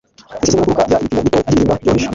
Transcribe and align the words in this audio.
isesemi 0.41 0.59
no 0.61 0.65
kuruka 0.67 0.87
rya 0.87 0.97
ibipimo 0.99 1.21
bito 1.25 1.37
by'ibiribwa 1.39 1.75
byoroheje 1.81 2.07